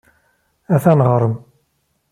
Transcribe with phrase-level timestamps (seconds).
[0.75, 1.35] Atan ɣer-m.